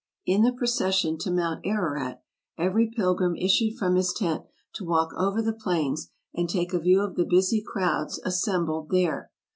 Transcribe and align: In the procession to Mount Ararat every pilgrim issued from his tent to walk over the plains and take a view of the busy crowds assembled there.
In 0.25 0.41
the 0.41 0.51
procession 0.51 1.19
to 1.19 1.29
Mount 1.29 1.63
Ararat 1.63 2.23
every 2.57 2.89
pilgrim 2.89 3.35
issued 3.35 3.77
from 3.77 3.93
his 3.93 4.11
tent 4.13 4.45
to 4.73 4.83
walk 4.83 5.13
over 5.15 5.43
the 5.43 5.53
plains 5.53 6.09
and 6.33 6.49
take 6.49 6.73
a 6.73 6.79
view 6.79 7.01
of 7.01 7.13
the 7.13 7.23
busy 7.23 7.63
crowds 7.63 8.19
assembled 8.25 8.89
there. 8.89 9.29